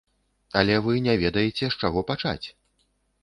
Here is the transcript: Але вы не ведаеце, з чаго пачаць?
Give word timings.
Але 0.59 0.77
вы 0.85 0.95
не 1.07 1.15
ведаеце, 1.23 1.65
з 1.75 1.85
чаго 1.85 1.99
пачаць? 2.13 2.47